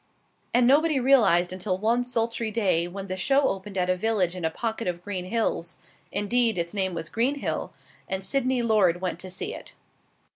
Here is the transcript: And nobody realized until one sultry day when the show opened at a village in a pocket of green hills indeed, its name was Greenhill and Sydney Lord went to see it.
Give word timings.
And 0.51 0.65
nobody 0.65 0.99
realized 0.99 1.53
until 1.53 1.77
one 1.77 2.03
sultry 2.05 2.49
day 2.49 2.87
when 2.87 3.05
the 3.05 3.15
show 3.15 3.49
opened 3.49 3.77
at 3.77 3.87
a 3.87 3.95
village 3.95 4.35
in 4.35 4.43
a 4.43 4.49
pocket 4.49 4.87
of 4.87 5.03
green 5.03 5.25
hills 5.25 5.77
indeed, 6.11 6.57
its 6.57 6.73
name 6.73 6.95
was 6.95 7.07
Greenhill 7.07 7.71
and 8.09 8.23
Sydney 8.25 8.63
Lord 8.63 8.99
went 8.99 9.19
to 9.19 9.29
see 9.29 9.53
it. 9.53 9.75